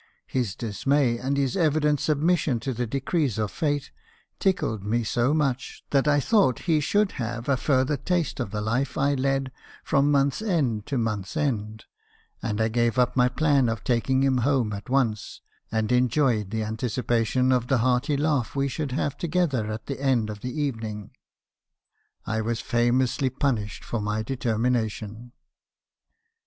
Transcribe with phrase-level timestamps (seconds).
[0.25, 3.91] His dismay, and his evident submission to the decrees of Fate,
[4.39, 8.61] tickled me so much, that I thought he should have a further taste of the
[8.61, 9.51] life I led
[9.83, 11.85] from month's end to month's end,
[12.41, 15.39] and I gave up my plan of taking him home at once,
[15.71, 20.31] and enjoyed the anticipation of the hearty laugh we should have together at the end
[20.31, 21.11] of the evening.
[22.25, 25.33] I was famously punished for my determi nation.